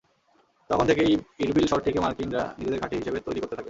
[0.69, 1.11] তখন থেকেই
[1.39, 3.59] ইরবিল শহরটিকে মার্কিনরা নিজেদের ঘাঁটি হিসেবে তৈরি করতে থাকে।